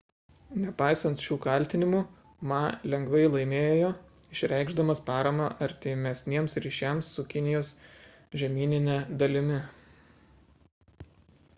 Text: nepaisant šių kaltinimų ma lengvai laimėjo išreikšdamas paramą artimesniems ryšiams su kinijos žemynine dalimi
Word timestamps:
nepaisant 0.61 1.19
šių 1.25 1.35
kaltinimų 1.41 1.97
ma 2.51 2.61
lengvai 2.93 3.21
laimėjo 3.35 3.91
išreikšdamas 4.37 5.01
paramą 5.11 5.51
artimesniems 5.67 6.57
ryšiams 6.67 7.13
su 7.19 7.27
kinijos 7.35 7.71
žemynine 8.45 8.97
dalimi 9.23 9.61